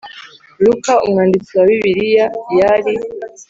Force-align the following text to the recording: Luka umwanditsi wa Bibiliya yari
Luka 0.63 0.93
umwanditsi 1.05 1.51
wa 1.59 1.63
Bibiliya 1.69 2.25
yari 2.59 2.93